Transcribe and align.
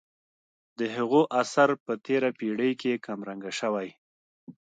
د 0.79 0.81
هغو 0.95 1.21
اثر 1.41 1.69
په 1.85 1.93
تېره 2.05 2.29
پېړۍ 2.39 2.71
کې 2.81 3.01
کم 3.05 3.19
رنګه 3.29 3.51
شوی. 3.59 3.89